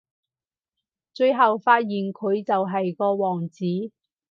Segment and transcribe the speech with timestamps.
[1.13, 3.63] 最後發現佢就係個王子